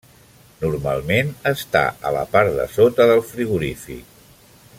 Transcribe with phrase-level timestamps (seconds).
[0.61, 4.21] Normalment està a la part de sota del frigorífic.